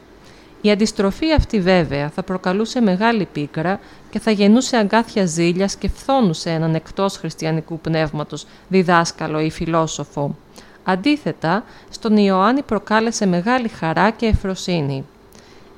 Η 0.60 0.70
αντιστροφή 0.70 1.32
αυτή 1.32 1.60
βέβαια 1.60 2.08
θα 2.08 2.22
προκαλούσε 2.22 2.80
μεγάλη 2.80 3.28
πίκρα 3.32 3.80
και 4.10 4.18
θα 4.18 4.30
γεννούσε 4.30 4.76
αγκάθια 4.76 5.26
ζήλιας 5.26 5.76
και 5.76 5.88
φθόνουσε 5.88 6.50
έναν 6.50 6.74
εκτός 6.74 7.16
χριστιανικού 7.16 7.78
πνεύματος 7.78 8.46
διδάσκαλο 8.68 9.40
ή 9.40 9.50
φιλόσοφο. 9.50 10.36
Αντίθετα, 10.84 11.64
στον 11.90 12.16
Ιωάννη 12.16 12.62
προκάλεσε 12.62 13.26
μεγάλη 13.26 13.68
χαρά 13.68 14.10
και 14.10 14.26
εφροσύνη. 14.26 15.04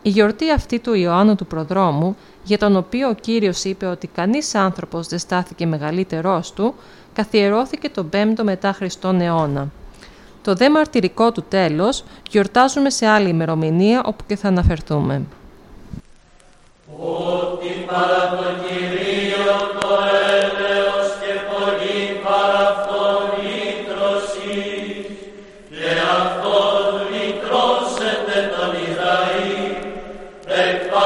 Η 0.02 0.08
γιορτή 0.08 0.50
αυτή 0.50 0.78
του 0.78 0.94
Ιωάννου 0.94 1.34
του 1.34 1.46
Προδρόμου, 1.46 2.16
για 2.44 2.58
τον 2.58 2.76
οποίο 2.76 3.08
ο 3.08 3.14
Κύριος 3.14 3.64
είπε 3.64 3.86
ότι 3.86 4.06
κανείς 4.06 4.54
άνθρωπος 4.54 5.06
δεν 5.06 5.18
στάθηκε 5.18 5.66
μεγαλύτερός 5.66 6.52
του, 6.52 6.74
καθιερώθηκε 7.12 7.88
τον 7.88 8.08
5ο 8.12 8.42
μετά 8.42 8.72
Χριστόν 8.72 9.20
αιώνα. 9.20 9.70
Το 10.42 10.54
δε 10.54 10.70
μαρτυρικό 10.70 11.32
του 11.32 11.44
τέλος 11.48 12.04
γιορτάζουμε 12.30 12.90
σε 12.90 13.06
άλλη 13.06 13.28
ημερομηνία 13.28 14.02
όπου 14.04 14.24
και 14.26 14.36
θα 14.36 14.48
αναφερθούμε. 14.48 15.22
Ότι 16.96 17.84
παρά 17.86 18.36
το 18.36 18.50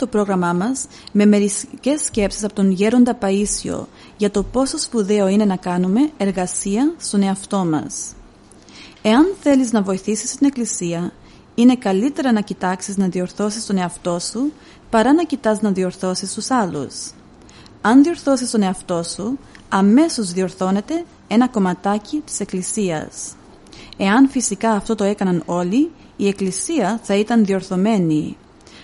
πρόγραμμά 0.07 0.53
μας 0.53 0.87
με 1.13 1.27
μερικές 1.27 2.01
σκέψεις 2.05 2.45
από 2.45 2.55
τον 2.55 2.71
Γέροντα 2.71 3.19
Παΐσιο 3.21 3.87
για 4.17 4.31
το 4.31 4.43
πόσο 4.43 4.79
σπουδαίο 4.79 5.29
είναι 5.29 5.45
να 5.45 5.57
κάνουμε 5.57 6.11
εργασία 6.17 6.95
στον 6.99 7.23
εαυτό 7.23 7.65
μας. 7.65 8.13
Εάν 9.03 9.35
θέλεις 9.41 9.73
να 9.73 9.83
βοηθήσεις 9.83 10.37
την 10.37 10.47
Εκκλησία, 10.47 11.13
είναι 11.55 11.77
καλύτερα 11.77 12.33
να 12.33 12.41
κοιτάξεις 12.41 12.97
να 12.97 13.09
διορθώσεις 13.09 13.67
τον 13.67 13.79
εαυτό 13.79 14.19
σου 14.19 14.53
παρά 14.91 15.13
να 15.13 15.25
κοιτάς 15.25 15.61
να 15.61 15.71
διορθώσεις 15.71 16.35
τους 16.35 16.51
άλλους. 16.51 16.95
Αν 17.81 18.03
διορθώσεις 18.03 18.51
τον 18.51 18.63
εαυτό 18.63 19.03
σου, 19.03 19.39
αμέσως 19.69 20.33
διορθώνεται 20.33 21.05
ένα 21.29 21.49
κομματάκι 21.49 22.23
της 22.25 22.41
Εκκλησίας. 22.41 23.33
Εάν 23.97 24.29
φυσικά 24.29 24.71
αυτό 24.71 24.95
το 24.95 25.05
έκαναν 25.05 25.43
όλοι, 25.47 25.91
η 26.17 26.29
Εκκλησία 26.29 27.01
θα 27.03 27.17
ήταν 27.17 27.45
διορθωμένη 27.45 28.37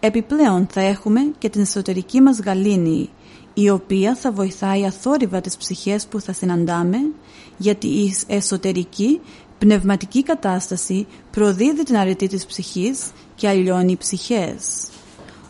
Επιπλέον 0.00 0.66
θα 0.70 0.80
έχουμε 0.80 1.20
και 1.38 1.48
την 1.48 1.60
εσωτερική 1.60 2.20
μας 2.20 2.40
γαλήνη, 2.40 3.10
η 3.54 3.70
οποία 3.70 4.14
θα 4.14 4.32
βοηθάει 4.32 4.86
αθόρυβα 4.86 5.40
τις 5.40 5.56
ψυχές 5.56 6.06
που 6.06 6.20
θα 6.20 6.32
συναντάμε, 6.32 6.96
γιατί 7.56 7.86
η 7.86 8.14
εσωτερική 8.26 9.20
πνευματική 9.58 10.22
κατάσταση 10.22 11.06
προδίδει 11.30 11.82
την 11.82 11.96
αρετή 11.96 12.26
της 12.26 12.46
ψυχής 12.46 13.10
και 13.34 13.48
αλλιώνει 13.48 13.96
ψυχές. 13.96 14.88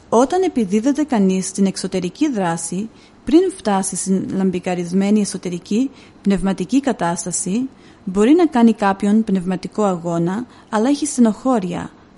Όταν 0.09 0.43
επιδίδεται 0.43 1.03
κανείς 1.03 1.47
στην 1.47 1.67
εξωτερική 1.67 2.31
δράση, 2.31 2.89
πριν 3.25 3.41
φτάσει 3.57 3.97
στην 3.97 4.29
λαμπικαρισμένη 4.37 5.21
εσωτερική 5.21 5.91
πνευματική 6.23 6.81
κατάσταση, 6.81 7.69
μπορεί 8.05 8.33
να 8.33 8.47
κάνει 8.47 8.73
κάποιον 8.73 9.25
πνευματικό 9.25 9.83
αγώνα, 9.83 10.47
αλλά 10.69 10.89
έχει 10.89 11.07
στενοχώρια, 11.07 11.91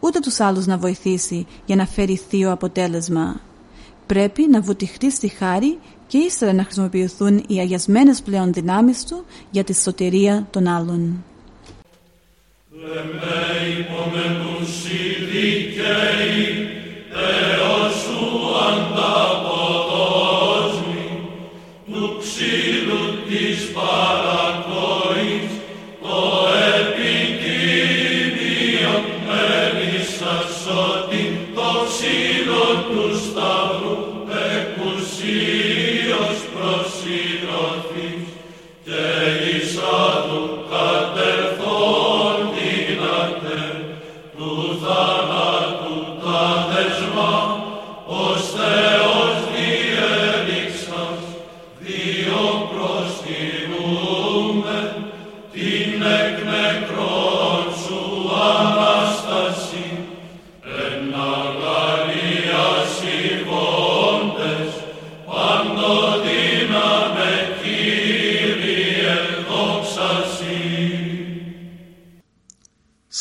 ούτε 0.00 0.18
τους 0.18 0.40
άλλους 0.40 0.66
να 0.66 0.76
βοηθήσει 0.76 1.46
για 1.64 1.76
να 1.76 1.86
φέρει 1.86 2.16
θείο 2.28 2.52
αποτέλεσμα. 2.52 3.40
Πρέπει 4.06 4.48
να 4.50 4.60
βουτυχτεί 4.60 5.10
στη 5.10 5.28
χάρη 5.28 5.78
και 6.06 6.18
ύστερα 6.18 6.52
να 6.52 6.64
χρησιμοποιηθούν 6.64 7.44
οι 7.46 7.58
αγιασμένες 7.58 8.22
πλέον 8.22 8.52
δυνάμεις 8.52 9.04
του 9.04 9.24
για 9.50 9.64
τη 9.64 9.74
σωτηρία 9.74 10.46
των 10.50 10.66
άλλων. 10.66 11.24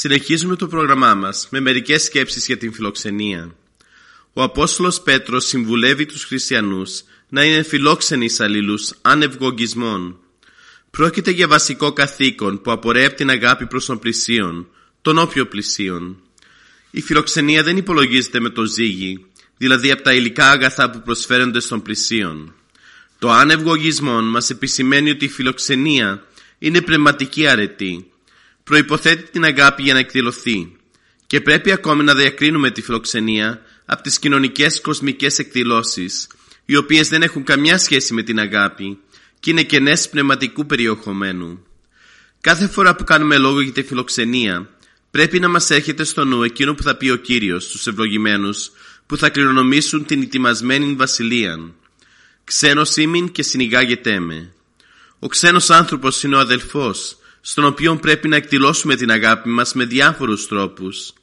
Συνεχίζουμε 0.01 0.55
το 0.55 0.67
πρόγραμμά 0.67 1.13
μας 1.13 1.47
με 1.51 1.59
μερικές 1.59 2.03
σκέψεις 2.03 2.45
για 2.45 2.57
την 2.57 2.73
φιλοξενία. 2.73 3.55
Ο 4.33 4.41
Απόστολος 4.41 5.01
Πέτρος 5.01 5.45
συμβουλεύει 5.45 6.05
τους 6.05 6.23
χριστιανούς 6.23 7.03
να 7.29 7.43
είναι 7.43 7.63
φιλόξενοι 7.63 8.29
σ' 8.29 8.39
αλλήλους 8.39 8.91
ανευγογγισμών. 9.01 10.19
Πρόκειται 10.91 11.31
για 11.31 11.47
βασικό 11.47 11.93
καθήκον 11.93 12.61
που 12.61 12.71
απορρέει 12.71 13.05
από 13.05 13.15
την 13.15 13.29
αγάπη 13.29 13.67
προς 13.67 13.85
τον 13.85 13.99
πλησίον, 13.99 14.67
τον 15.01 15.17
όποιο 15.17 15.45
πλησίον. 15.45 16.21
Η 16.91 17.01
φιλοξενία 17.01 17.63
δεν 17.63 17.77
υπολογίζεται 17.77 18.39
με 18.39 18.49
το 18.49 18.65
ζύγι, 18.65 19.25
δηλαδή 19.57 19.91
από 19.91 20.01
τα 20.01 20.13
υλικά 20.13 20.49
αγαθά 20.49 20.89
που 20.89 21.01
προσφέρονται 21.01 21.59
στον 21.59 21.81
πλησίον. 21.81 22.53
Το 23.19 23.31
ανευγογισμόν 23.31 24.29
μας 24.29 24.49
επισημαίνει 24.49 25.09
ότι 25.09 25.25
η 25.25 25.29
φιλοξενία 25.29 26.23
είναι 26.59 26.81
πνευματική 26.81 27.47
αρετή, 27.47 28.11
προϋποθέτει 28.69 29.31
την 29.31 29.43
αγάπη 29.43 29.83
για 29.83 29.93
να 29.93 29.99
εκδηλωθεί 29.99 30.71
και 31.27 31.41
πρέπει 31.41 31.71
ακόμη 31.71 32.03
να 32.03 32.15
διακρίνουμε 32.15 32.71
τη 32.71 32.81
φιλοξενία 32.81 33.61
από 33.85 34.01
τις 34.01 34.19
κοινωνικές 34.19 34.81
κοσμικές 34.81 35.39
εκδηλώσεις 35.39 36.27
οι 36.65 36.75
οποίες 36.75 37.09
δεν 37.09 37.21
έχουν 37.21 37.43
καμιά 37.43 37.77
σχέση 37.77 38.13
με 38.13 38.23
την 38.23 38.39
αγάπη 38.39 38.97
και 39.39 39.49
είναι 39.49 39.63
κενές 39.63 40.09
πνευματικού 40.09 40.65
περιεχομένου. 40.65 41.65
Κάθε 42.41 42.67
φορά 42.67 42.95
που 42.95 43.03
κάνουμε 43.03 43.37
λόγο 43.37 43.61
για 43.61 43.71
τη 43.71 43.83
φιλοξενία 43.83 44.69
πρέπει 45.11 45.39
να 45.39 45.47
μας 45.47 45.69
έρχεται 45.69 46.03
στο 46.03 46.25
νου 46.25 46.43
εκείνο 46.43 46.73
που 46.73 46.83
θα 46.83 46.95
πει 46.95 47.09
ο 47.09 47.15
Κύριος 47.15 47.63
στους 47.63 47.87
ευλογημένους 47.87 48.71
που 49.05 49.17
θα 49.17 49.29
κληρονομήσουν 49.29 50.05
την 50.05 50.21
ετοιμασμένη 50.21 50.93
βασιλεία. 50.93 51.71
Ξένος 52.43 52.95
ήμιν 52.95 53.31
και 53.31 53.43
συνηγάγετέ 53.43 54.19
με. 54.19 54.53
Ο 55.19 55.27
ξένος 55.27 55.69
άνθρωπος 55.69 56.23
είναι 56.23 56.35
ο 56.35 56.39
αδελφός 56.39 57.18
στον 57.49 57.65
οποίο 57.65 57.95
πρέπει 57.95 58.27
να 58.27 58.35
εκδηλώσουμε 58.35 58.95
την 58.95 59.11
αγάπη 59.11 59.49
μας 59.49 59.73
με 59.73 59.85
διάφορους 59.85 60.47
τρόπους. 60.47 61.13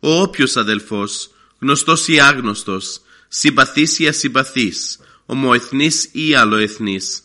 Ο 0.00 0.20
όποιος 0.20 0.56
αδελφός, 0.56 1.30
γνωστός 1.58 2.08
ή 2.08 2.20
άγνωστος, 2.20 3.00
συμπαθής 3.28 3.98
ή 3.98 4.08
ασυμπαθής, 4.08 4.98
ομοεθνής 5.26 6.08
ή 6.12 6.34
αλλοεθνής. 6.34 7.22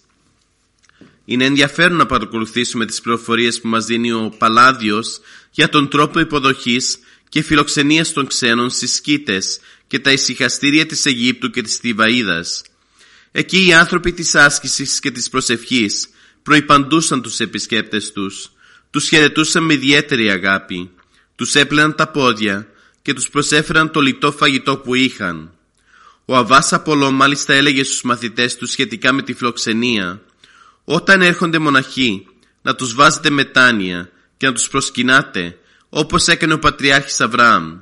Είναι 1.25 1.45
ενδιαφέρον 1.45 1.97
να 1.97 2.05
παρακολουθήσουμε 2.05 2.85
τις 2.85 3.01
πληροφορίες 3.01 3.61
που 3.61 3.67
μας 3.67 3.85
δίνει 3.85 4.11
ο 4.11 4.35
Παλάδιος 4.37 5.19
για 5.51 5.69
τον 5.69 5.89
τρόπο 5.89 6.19
υποδοχής 6.19 6.97
και 7.29 7.41
φιλοξενίας 7.41 8.13
των 8.13 8.27
ξένων 8.27 8.69
στις 8.69 8.93
Σκήτες 8.93 9.59
και 9.87 9.99
τα 9.99 10.11
ησυχαστήρια 10.11 10.85
της 10.85 11.05
Αιγύπτου 11.05 11.49
και 11.49 11.61
της 11.61 11.79
Θηβαΐδας. 11.83 12.61
Εκεί 13.31 13.65
οι 13.67 13.73
άνθρωποι 13.73 14.13
της 14.13 14.35
άσκησης 14.35 14.99
και 14.99 15.11
της 15.11 15.29
προσευχής 15.29 16.07
προϋπαντούσαν 16.45 17.21
τους 17.21 17.39
επισκέπτες 17.39 18.11
τους, 18.11 18.51
τους 18.89 19.07
χαιρετούσαν 19.07 19.63
με 19.63 19.73
ιδιαίτερη 19.73 20.29
αγάπη, 20.31 20.91
τους 21.35 21.55
έπλαιναν 21.55 21.95
τα 21.95 22.07
πόδια 22.07 22.67
και 23.01 23.13
τους 23.13 23.29
προσέφεραν 23.29 23.91
το 23.91 24.01
λιτό 24.01 24.31
φαγητό 24.31 24.77
που 24.77 24.95
είχαν. 24.95 25.53
Ο 26.25 26.35
Αβάς 26.35 26.73
Απολό 26.73 27.11
μάλιστα 27.11 27.53
έλεγε 27.53 27.83
στους 27.83 28.01
μαθητές 28.01 28.55
τους 28.55 28.71
σχετικά 28.71 29.13
με 29.13 29.21
τη 29.21 29.33
φιλοξενία 29.33 30.21
«Όταν 30.83 31.21
έρχονται 31.21 31.59
μοναχοί, 31.59 32.27
να 32.61 32.75
τους 32.75 32.93
βάζετε 32.93 33.29
μετάνοια 33.29 34.09
και 34.37 34.45
να 34.45 34.53
τους 34.53 34.67
προσκυνάτε, 34.67 35.57
όπως 35.89 36.27
έκανε 36.27 36.53
ο 36.53 36.59
Πατριάρχης 36.59 37.21
Αβραάμ. 37.21 37.79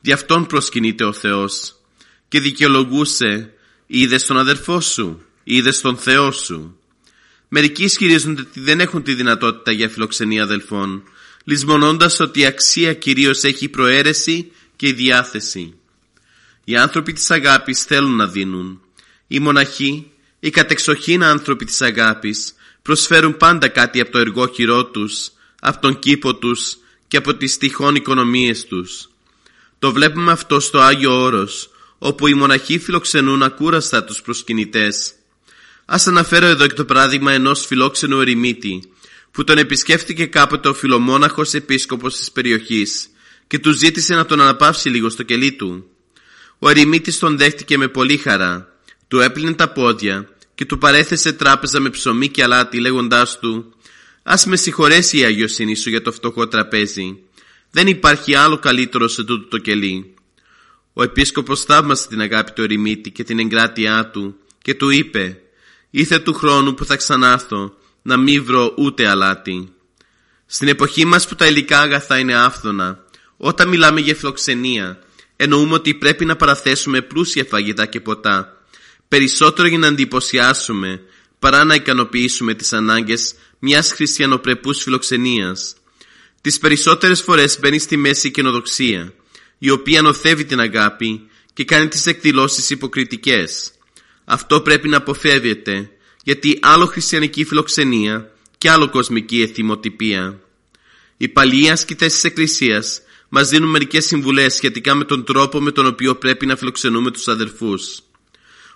Δι' 0.00 0.12
αυτόν 0.12 0.46
προσκυνείται 0.46 1.04
ο 1.04 1.12
Θεός. 1.12 1.74
Και 2.28 2.40
δικαιολογούσε 2.40 3.52
«Είδες 3.86 4.26
τον 4.26 4.38
αδερφό 4.38 4.80
σου, 4.80 5.22
είδες 5.44 5.80
τον 5.80 5.96
Θεό 5.96 6.32
σου». 6.32 6.79
Μερικοί 7.52 7.84
ισχυρίζονται 7.84 8.40
ότι 8.40 8.60
δεν 8.60 8.80
έχουν 8.80 9.02
τη 9.02 9.14
δυνατότητα 9.14 9.72
για 9.72 9.88
φιλοξενία 9.88 10.42
αδελφών, 10.42 11.02
λησμονώντας 11.44 12.20
ότι 12.20 12.40
η 12.40 12.46
αξία 12.46 12.94
κυρίως 12.94 13.42
έχει 13.42 13.64
η 13.64 13.68
προαίρεση 13.68 14.52
και 14.76 14.88
η 14.88 14.92
διάθεση. 14.92 15.74
Οι 16.64 16.76
άνθρωποι 16.76 17.12
της 17.12 17.30
αγάπης 17.30 17.82
θέλουν 17.82 18.16
να 18.16 18.26
δίνουν. 18.26 18.80
Οι 19.26 19.38
μοναχοί, 19.38 20.10
οι 20.40 20.50
κατεξοχήν 20.50 21.24
άνθρωποι 21.24 21.64
της 21.64 21.82
αγάπης, 21.82 22.54
προσφέρουν 22.82 23.36
πάντα 23.36 23.68
κάτι 23.68 24.00
από 24.00 24.10
το 24.10 24.18
εργόχειρό 24.18 24.86
τους, 24.86 25.30
από 25.60 25.80
τον 25.80 25.98
κήπο 25.98 26.34
τους 26.34 26.76
και 27.08 27.16
από 27.16 27.34
τις 27.34 27.56
τυχόν 27.56 27.94
οικονομίες 27.94 28.64
τους. 28.64 29.08
Το 29.78 29.92
βλέπουμε 29.92 30.32
αυτό 30.32 30.60
στο 30.60 30.78
Άγιο 30.78 31.22
Όρος, 31.22 31.70
όπου 31.98 32.26
οι 32.26 32.34
μοναχοί 32.34 32.78
φιλοξενούν 32.78 33.42
ακούραστα 33.42 34.04
τους 34.04 34.22
προσκυνητές 34.22 35.14
Ας 35.92 36.06
αναφέρω 36.06 36.46
εδώ 36.46 36.66
και 36.66 36.74
το 36.74 36.84
παράδειγμα 36.84 37.32
ενός 37.32 37.66
φιλόξενου 37.66 38.20
ερημίτη 38.20 38.82
που 39.30 39.44
τον 39.44 39.58
επισκέφτηκε 39.58 40.26
κάποτε 40.26 40.68
ο 40.68 40.74
φιλομόναχος 40.74 41.54
επίσκοπος 41.54 42.16
της 42.16 42.32
περιοχής 42.32 43.08
και 43.46 43.58
του 43.58 43.72
ζήτησε 43.72 44.14
να 44.14 44.26
τον 44.26 44.40
αναπαύσει 44.40 44.88
λίγο 44.88 45.08
στο 45.08 45.22
κελί 45.22 45.52
του. 45.52 45.84
Ο 46.58 46.68
ερημίτης 46.68 47.18
τον 47.18 47.38
δέχτηκε 47.38 47.78
με 47.78 47.88
πολύ 47.88 48.16
χαρά, 48.16 48.68
του 49.08 49.20
έπλυνε 49.20 49.52
τα 49.52 49.72
πόδια 49.72 50.28
και 50.54 50.64
του 50.64 50.78
παρέθεσε 50.78 51.32
τράπεζα 51.32 51.80
με 51.80 51.90
ψωμί 51.90 52.28
και 52.28 52.42
αλάτι 52.42 52.80
λέγοντάς 52.80 53.38
του 53.38 53.74
«Ας 54.22 54.46
με 54.46 54.56
συγχωρέσει 54.56 55.18
η 55.18 55.24
αγιοσύνη 55.24 55.74
σου 55.74 55.88
για 55.88 56.02
το 56.02 56.12
φτωχό 56.12 56.48
τραπέζι. 56.48 57.18
Δεν 57.70 57.86
υπάρχει 57.86 58.34
άλλο 58.34 58.58
καλύτερο 58.58 59.08
σε 59.08 59.24
τούτο 59.24 59.48
το 59.48 59.58
κελί». 59.58 60.14
Ο 60.92 61.02
επίσκοπος 61.02 61.64
θαύμασε 61.64 62.08
την 62.08 62.20
αγάπη 62.20 62.52
του 62.52 62.62
ερημίτη 62.62 63.10
και 63.10 63.24
την 63.24 63.38
εγκράτειά 63.38 64.10
του 64.12 64.36
και 64.62 64.74
του 64.74 64.90
είπε 64.90 65.40
«Ήθε 65.90 66.18
του 66.18 66.34
χρόνου 66.34 66.74
που 66.74 66.84
θα 66.84 66.96
ξανάρθω 66.96 67.74
να 68.02 68.16
μην 68.16 68.44
βρω 68.44 68.74
ούτε 68.76 69.08
αλάτι». 69.08 69.72
Στην 70.46 70.68
εποχή 70.68 71.04
μας 71.04 71.28
που 71.28 71.34
τα 71.34 71.46
υλικά 71.46 71.80
αγαθά 71.80 72.18
είναι 72.18 72.34
άφθονα, 72.34 73.04
όταν 73.36 73.68
μιλάμε 73.68 74.00
για 74.00 74.14
φιλοξενία, 74.14 74.98
εννοούμε 75.36 75.74
ότι 75.74 75.94
πρέπει 75.94 76.24
να 76.24 76.36
παραθέσουμε 76.36 77.00
πλούσια 77.00 77.44
φαγητά 77.44 77.86
και 77.86 78.00
ποτά, 78.00 78.56
περισσότερο 79.08 79.68
για 79.68 79.78
να 79.78 79.86
εντυπωσιάσουμε 79.86 81.00
παρά 81.38 81.64
να 81.64 81.74
ικανοποιήσουμε 81.74 82.54
τις 82.54 82.72
ανάγκες 82.72 83.34
μιας 83.58 83.92
χριστιανοπρεπούς 83.92 84.82
φιλοξενίας. 84.82 85.74
Τις 86.40 86.58
περισσότερες 86.58 87.22
φορές 87.22 87.58
μπαίνει 87.60 87.78
στη 87.78 87.96
μέση 87.96 88.26
η 88.26 88.30
καινοδοξία, 88.30 89.12
η 89.58 89.70
οποία 89.70 90.02
νοθεύει 90.02 90.44
την 90.44 90.60
αγάπη 90.60 91.28
και 91.52 91.64
κάνει 91.64 91.88
τις 91.88 92.06
εκδηλώσεις 92.06 92.70
υποκριτικές. 92.70 93.72
Αυτό 94.32 94.60
πρέπει 94.60 94.88
να 94.88 94.96
αποφεύγεται, 94.96 95.90
γιατί 96.24 96.58
άλλο 96.62 96.86
χριστιανική 96.86 97.44
φιλοξενία 97.44 98.32
και 98.58 98.70
άλλο 98.70 98.90
κοσμική 98.90 99.42
εθιμοτυπία. 99.42 100.40
Οι 101.16 101.28
παλιοί 101.28 101.70
ασκητές 101.70 102.12
της 102.12 102.24
Εκκλησίας 102.24 103.00
μας 103.28 103.48
δίνουν 103.48 103.70
μερικές 103.70 104.04
συμβουλές 104.04 104.54
σχετικά 104.54 104.94
με 104.94 105.04
τον 105.04 105.24
τρόπο 105.24 105.60
με 105.60 105.70
τον 105.70 105.86
οποίο 105.86 106.16
πρέπει 106.16 106.46
να 106.46 106.56
φιλοξενούμε 106.56 107.10
τους 107.10 107.28
αδερφούς. 107.28 108.02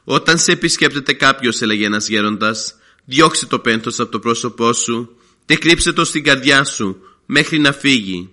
Όταν 0.04 0.38
σε 0.38 0.52
επισκέπτεται 0.52 1.12
κάποιος, 1.12 1.62
έλεγε 1.62 1.86
ένας 1.86 2.08
γέροντας, 2.08 2.74
διώξε 3.04 3.46
το 3.46 3.58
πένθος 3.58 4.00
από 4.00 4.10
το 4.10 4.18
πρόσωπό 4.18 4.72
σου 4.72 5.16
και 5.46 5.56
κρύψε 5.56 5.92
το 5.92 6.04
στην 6.04 6.24
καρδιά 6.24 6.64
σου 6.64 6.96
μέχρι 7.26 7.58
να 7.58 7.72
φύγει. 7.72 8.30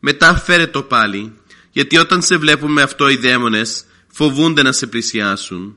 Μετά 0.00 0.34
φέρε 0.34 0.66
το 0.66 0.82
πάλι, 0.82 1.32
γιατί 1.70 1.98
όταν 1.98 2.22
σε 2.22 2.36
βλέπουν 2.36 2.72
με 2.72 2.82
αυτό 2.82 3.08
οι 3.08 3.16
δαίμονες 3.16 3.84
φοβούνται 4.08 4.62
να 4.62 4.72
σε 4.72 4.86
πλησιάσουν. 4.86 5.76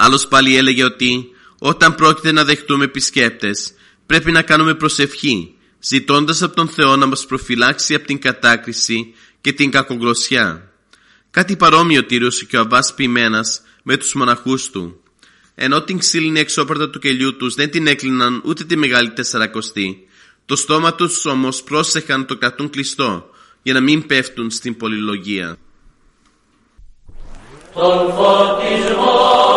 Άλλος 0.00 0.28
πάλι 0.28 0.56
έλεγε 0.56 0.84
ότι 0.84 1.26
όταν 1.58 1.94
πρόκειται 1.94 2.32
να 2.32 2.44
δεχτούμε 2.44 2.84
επισκέπτες 2.84 3.72
πρέπει 4.06 4.32
να 4.32 4.42
κάνουμε 4.42 4.74
προσευχή 4.74 5.54
ζητώντας 5.80 6.42
από 6.42 6.56
τον 6.56 6.68
Θεό 6.68 6.96
να 6.96 7.06
μας 7.06 7.26
προφυλάξει 7.26 7.94
από 7.94 8.06
την 8.06 8.18
κατάκριση 8.18 9.14
και 9.40 9.52
την 9.52 9.70
κακογλωσιά. 9.70 10.72
Κάτι 11.30 11.56
παρόμοιο 11.56 12.04
τήρησε 12.04 12.44
και 12.44 12.56
ο 12.56 12.60
Αβάς 12.60 12.94
Ποιμένας 12.94 13.60
με 13.82 13.96
τους 13.96 14.14
μοναχούς 14.14 14.70
του. 14.70 15.00
Ενώ 15.54 15.82
την 15.82 15.98
ξύλινη 15.98 16.40
εξώπορτα 16.40 16.90
του 16.90 16.98
κελιού 16.98 17.36
τους 17.36 17.54
δεν 17.54 17.70
την 17.70 17.86
έκλειναν 17.86 18.42
ούτε 18.44 18.64
τη 18.64 18.76
μεγάλη 18.76 19.10
τεσσαρακοστή, 19.10 20.08
το 20.46 20.56
στόμα 20.56 20.94
τους 20.94 21.26
όμως 21.26 21.62
πρόσεχαν 21.62 22.26
το 22.26 22.36
κρατούν 22.36 22.70
κλειστό 22.70 23.30
για 23.62 23.72
να 23.72 23.80
μην 23.80 24.06
πέφτουν 24.06 24.50
στην 24.50 24.76
πολυλογία. 24.76 25.56
Τον 27.74 28.12
φωτισμό 28.12 29.47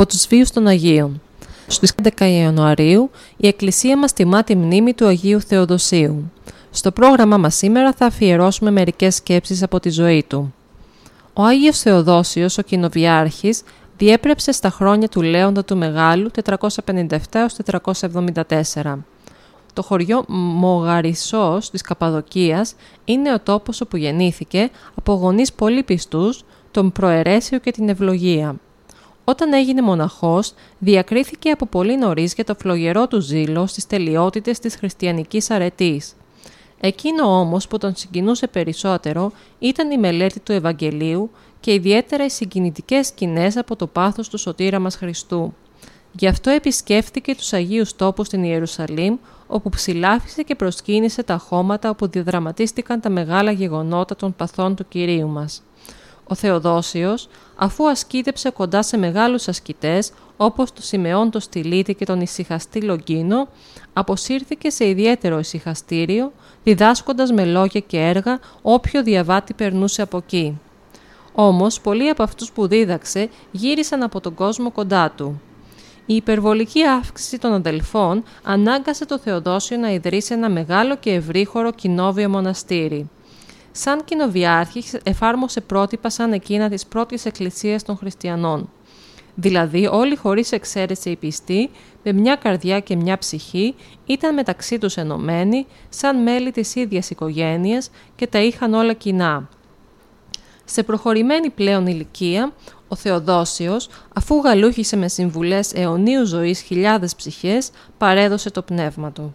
από 0.00 0.08
τους 0.08 0.26
βίους 0.26 0.50
των 0.50 0.66
Αγίων. 0.66 1.20
Στις 1.66 1.92
11 2.02 2.26
Ιανουαρίου 2.26 3.10
η 3.36 3.46
Εκκλησία 3.46 3.98
μας 3.98 4.12
τιμά 4.12 4.44
τη 4.44 4.56
μνήμη 4.56 4.94
του 4.94 5.06
Αγίου 5.06 5.40
Θεοδοσίου. 5.40 6.32
Στο 6.70 6.92
πρόγραμμά 6.92 7.36
μας 7.36 7.56
σήμερα 7.56 7.92
θα 7.92 8.06
αφιερώσουμε 8.06 8.70
μερικές 8.70 9.14
σκέψεις 9.14 9.62
από 9.62 9.80
τη 9.80 9.90
ζωή 9.90 10.24
του. 10.28 10.54
Ο 11.32 11.42
Άγιος 11.42 11.78
Θεοδόσιος, 11.78 12.58
ο 12.58 12.62
κοινοβιάρχης, 12.62 13.62
διέπρεψε 13.98 14.52
στα 14.52 14.70
χρόνια 14.70 15.08
του 15.08 15.22
Λέοντα 15.22 15.64
του 15.64 15.76
Μεγάλου 15.76 16.30
457-474. 16.30 19.04
Το 19.72 19.82
χωριό 19.82 20.24
Μογαρισός 20.28 21.70
της 21.70 21.82
Καπαδοκίας 21.82 22.74
είναι 23.04 23.32
ο 23.32 23.40
τόπος 23.40 23.80
όπου 23.80 23.96
γεννήθηκε 23.96 24.70
από 24.94 25.12
γονείς 25.12 25.52
πολύ 25.52 25.82
πιστούς, 25.82 26.44
τον 26.70 26.92
Προαιρέσιο 26.92 27.58
και 27.58 27.70
την 27.70 27.88
Ευλογία. 27.88 28.56
Όταν 29.30 29.52
έγινε 29.52 29.82
μοναχός, 29.82 30.54
διακρίθηκε 30.78 31.50
από 31.50 31.66
πολύ 31.66 31.96
νωρίς 31.96 32.34
για 32.34 32.44
το 32.44 32.54
φλογερό 32.54 33.08
του 33.08 33.20
ζήλο 33.20 33.66
στις 33.66 33.86
τελειότητες 33.86 34.58
της 34.58 34.76
χριστιανικής 34.76 35.50
αρετής. 35.50 36.16
Εκείνο 36.80 37.38
όμως 37.38 37.68
που 37.68 37.78
τον 37.78 37.96
συγκινούσε 37.96 38.46
περισσότερο 38.46 39.32
ήταν 39.58 39.90
η 39.90 39.98
μελέτη 39.98 40.40
του 40.40 40.52
Ευαγγελίου 40.52 41.30
και 41.60 41.72
ιδιαίτερα 41.72 42.24
οι 42.24 42.30
συγκινητικές 42.30 43.06
σκηνές 43.06 43.56
από 43.56 43.76
το 43.76 43.86
πάθος 43.86 44.28
του 44.28 44.38
σωτήρα 44.38 44.78
μας 44.78 44.96
Χριστού. 44.96 45.54
Γι' 46.12 46.26
αυτό 46.26 46.50
επισκέφθηκε 46.50 47.34
τους 47.34 47.52
Αγίους 47.52 47.96
τόπους 47.96 48.26
στην 48.26 48.44
Ιερουσαλήμ, 48.44 49.16
όπου 49.46 49.68
ψηλάφισε 49.68 50.42
και 50.42 50.54
προσκύνησε 50.54 51.22
τα 51.22 51.36
χώματα 51.36 51.90
όπου 51.90 52.08
διαδραματίστηκαν 52.08 53.00
τα 53.00 53.10
μεγάλα 53.10 53.50
γεγονότα 53.50 54.16
των 54.16 54.34
παθών 54.36 54.74
του 54.76 54.88
Κυρίου 54.88 55.28
μας. 55.28 55.62
Ο 56.30 56.34
Θεοδόσιος, 56.34 57.28
αφού 57.56 57.88
ασκήτεψε 57.88 58.50
κοντά 58.50 58.82
σε 58.82 58.96
μεγάλους 58.96 59.48
ασκητές, 59.48 60.12
όπως 60.36 60.72
το 60.72 60.82
Σιμεών 60.82 61.30
το 61.30 61.40
Στυλίτη 61.40 61.94
και 61.94 62.04
τον 62.04 62.20
ησυχαστή 62.20 62.82
Λογκίνο, 62.82 63.48
αποσύρθηκε 63.92 64.70
σε 64.70 64.88
ιδιαίτερο 64.88 65.38
ησυχαστήριο, 65.38 66.32
διδάσκοντας 66.62 67.32
με 67.32 67.44
λόγια 67.44 67.80
και 67.80 67.98
έργα 67.98 68.40
όποιο 68.62 69.02
διαβάτη 69.02 69.54
περνούσε 69.54 70.02
από 70.02 70.16
εκεί. 70.16 70.58
Όμως, 71.32 71.80
πολλοί 71.80 72.08
από 72.08 72.22
αυτούς 72.22 72.52
που 72.52 72.66
δίδαξε 72.66 73.28
γύρισαν 73.50 74.02
από 74.02 74.20
τον 74.20 74.34
κόσμο 74.34 74.70
κοντά 74.70 75.10
του. 75.10 75.40
Η 76.06 76.14
υπερβολική 76.14 76.84
αύξηση 76.84 77.38
των 77.38 77.52
αδελφών 77.52 78.22
ανάγκασε 78.42 79.06
το 79.06 79.18
Θεοδόσιο 79.18 79.76
να 79.76 79.92
ιδρύσει 79.92 80.34
ένα 80.34 80.50
μεγάλο 80.50 80.96
και 80.96 81.12
ευρύχωρο 81.12 81.72
κοινόβιο 81.72 82.28
μοναστήρι 82.28 83.08
σαν 83.72 84.04
κοινοβιάρχη 84.04 84.82
εφάρμοσε 85.02 85.60
πρότυπα 85.60 86.10
σαν 86.10 86.32
εκείνα 86.32 86.68
της 86.68 86.86
πρώτης 86.86 87.24
εκκλησίας 87.24 87.82
των 87.82 87.96
χριστιανών. 87.96 88.68
Δηλαδή 89.34 89.86
όλοι 89.86 90.16
χωρίς 90.16 90.52
εξαίρεση 90.52 91.10
οι 91.10 91.16
πιστοί, 91.16 91.70
με 92.04 92.12
μια 92.12 92.36
καρδιά 92.36 92.80
και 92.80 92.96
μια 92.96 93.18
ψυχή, 93.18 93.74
ήταν 94.06 94.34
μεταξύ 94.34 94.78
τους 94.78 94.96
ενωμένοι, 94.96 95.66
σαν 95.88 96.22
μέλη 96.22 96.50
της 96.50 96.74
ίδιας 96.74 97.10
οικογένειας 97.10 97.90
και 98.16 98.26
τα 98.26 98.38
είχαν 98.38 98.74
όλα 98.74 98.92
κοινά. 98.92 99.48
Σε 100.64 100.82
προχωρημένη 100.82 101.50
πλέον 101.50 101.86
ηλικία, 101.86 102.52
ο 102.88 102.96
Θεοδόσιος, 102.96 103.88
αφού 104.14 104.40
γαλούχησε 104.40 104.96
με 104.96 105.08
συμβουλές 105.08 105.72
αιωνίου 105.74 106.26
ζωής 106.26 106.60
χιλιάδες 106.60 107.14
ψυχές, 107.14 107.70
παρέδωσε 107.98 108.50
το 108.50 108.62
πνεύμα 108.62 109.12
του. 109.12 109.34